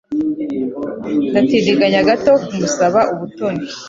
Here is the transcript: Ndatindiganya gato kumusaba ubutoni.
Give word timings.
Ndatindiganya 1.31 2.01
gato 2.09 2.31
kumusaba 2.45 2.99
ubutoni. 3.13 3.63